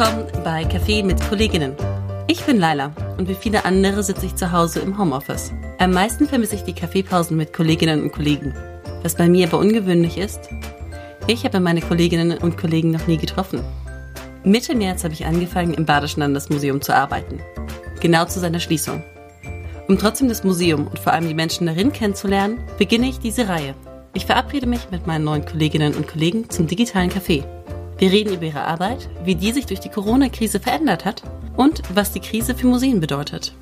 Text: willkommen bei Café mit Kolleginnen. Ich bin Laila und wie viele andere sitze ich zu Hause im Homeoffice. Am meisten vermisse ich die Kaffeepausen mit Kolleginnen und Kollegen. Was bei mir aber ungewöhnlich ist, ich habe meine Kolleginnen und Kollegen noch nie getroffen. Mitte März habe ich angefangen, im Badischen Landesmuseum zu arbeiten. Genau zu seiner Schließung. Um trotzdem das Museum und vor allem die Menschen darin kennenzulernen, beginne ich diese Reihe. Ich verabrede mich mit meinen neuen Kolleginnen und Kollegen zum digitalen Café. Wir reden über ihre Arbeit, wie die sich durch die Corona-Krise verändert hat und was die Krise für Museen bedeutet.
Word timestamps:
willkommen 0.00 0.26
bei 0.44 0.62
Café 0.62 1.04
mit 1.04 1.20
Kolleginnen. 1.28 1.74
Ich 2.28 2.44
bin 2.44 2.60
Laila 2.60 2.92
und 3.18 3.28
wie 3.28 3.34
viele 3.34 3.64
andere 3.64 4.04
sitze 4.04 4.26
ich 4.26 4.36
zu 4.36 4.52
Hause 4.52 4.78
im 4.78 4.96
Homeoffice. 4.96 5.52
Am 5.78 5.90
meisten 5.90 6.28
vermisse 6.28 6.54
ich 6.54 6.62
die 6.62 6.74
Kaffeepausen 6.74 7.36
mit 7.36 7.52
Kolleginnen 7.52 8.02
und 8.02 8.12
Kollegen. 8.12 8.54
Was 9.02 9.16
bei 9.16 9.28
mir 9.28 9.48
aber 9.48 9.58
ungewöhnlich 9.58 10.16
ist, 10.16 10.48
ich 11.26 11.44
habe 11.44 11.58
meine 11.58 11.80
Kolleginnen 11.80 12.38
und 12.38 12.56
Kollegen 12.56 12.92
noch 12.92 13.08
nie 13.08 13.16
getroffen. 13.16 13.64
Mitte 14.44 14.76
März 14.76 15.02
habe 15.02 15.12
ich 15.12 15.26
angefangen, 15.26 15.74
im 15.74 15.84
Badischen 15.84 16.20
Landesmuseum 16.20 16.80
zu 16.80 16.94
arbeiten. 16.94 17.40
Genau 18.00 18.26
zu 18.26 18.38
seiner 18.38 18.60
Schließung. 18.60 19.02
Um 19.88 19.98
trotzdem 19.98 20.28
das 20.28 20.44
Museum 20.44 20.86
und 20.86 21.00
vor 21.00 21.12
allem 21.12 21.26
die 21.26 21.34
Menschen 21.34 21.66
darin 21.66 21.92
kennenzulernen, 21.92 22.60
beginne 22.78 23.08
ich 23.08 23.18
diese 23.18 23.48
Reihe. 23.48 23.74
Ich 24.14 24.26
verabrede 24.26 24.66
mich 24.66 24.90
mit 24.92 25.08
meinen 25.08 25.24
neuen 25.24 25.44
Kolleginnen 25.44 25.94
und 25.94 26.06
Kollegen 26.06 26.48
zum 26.48 26.68
digitalen 26.68 27.10
Café. 27.10 27.44
Wir 28.00 28.10
reden 28.10 28.32
über 28.32 28.46
ihre 28.46 28.64
Arbeit, 28.64 29.10
wie 29.24 29.34
die 29.34 29.52
sich 29.52 29.66
durch 29.66 29.78
die 29.78 29.90
Corona-Krise 29.90 30.58
verändert 30.58 31.04
hat 31.04 31.22
und 31.58 31.82
was 31.94 32.12
die 32.12 32.20
Krise 32.20 32.54
für 32.54 32.66
Museen 32.66 32.98
bedeutet. 32.98 33.52